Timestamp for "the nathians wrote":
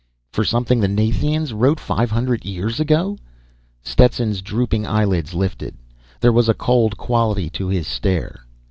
0.79-1.79